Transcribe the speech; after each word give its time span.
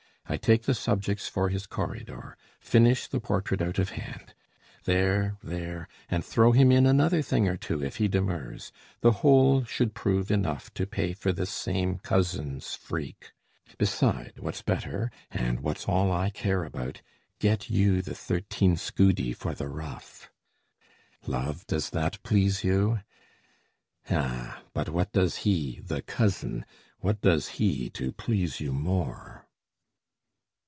I 0.27 0.37
take 0.37 0.63
the 0.63 0.73
subjects 0.73 1.27
for 1.27 1.49
his 1.49 1.67
corridor, 1.67 2.37
Finish 2.61 3.05
the 3.07 3.19
portrait 3.19 3.61
out 3.61 3.77
of 3.77 3.89
hand 3.89 4.33
there, 4.85 5.35
there, 5.43 5.89
And 6.07 6.23
throw 6.23 6.53
him 6.53 6.71
in 6.71 6.85
another 6.85 7.21
thing 7.21 7.49
or 7.49 7.57
two 7.57 7.83
If 7.83 7.97
he 7.97 8.07
demurs: 8.07 8.71
the 9.01 9.11
whole 9.11 9.65
should 9.65 9.93
prove 9.93 10.31
enough 10.31 10.73
To 10.75 10.87
pay 10.87 11.11
for 11.11 11.33
this 11.33 11.49
same 11.49 11.97
cousin's 11.97 12.75
freak. 12.75 13.33
Beside, 13.77 14.39
What's 14.39 14.61
better, 14.61 15.11
and 15.31 15.59
what's 15.59 15.85
all 15.85 16.13
I 16.13 16.29
care 16.29 16.63
about, 16.63 17.01
Get 17.39 17.69
you 17.69 18.01
the 18.01 18.15
thirteen 18.15 18.77
send 18.77 19.35
for 19.35 19.53
the 19.53 19.67
ruff! 19.67 20.31
Love, 21.27 21.67
does 21.67 21.89
that 21.89 22.23
please 22.23 22.63
you? 22.63 23.01
Ah, 24.09 24.63
but 24.73 24.87
what 24.87 25.11
does 25.11 25.37
he, 25.39 25.81
The 25.83 26.01
cousin! 26.01 26.65
what 26.99 27.19
does 27.19 27.47
he 27.59 27.89
to 27.89 28.13
please 28.13 28.61
you 28.61 28.71
more? 28.71 29.45